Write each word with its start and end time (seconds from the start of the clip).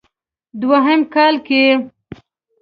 دوهم 0.61 1.01
کال 1.13 1.35
کې 1.47 1.63